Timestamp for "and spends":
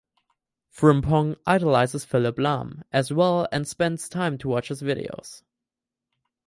3.51-4.09